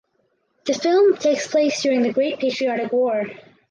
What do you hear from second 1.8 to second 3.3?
during the Great Patriotic War.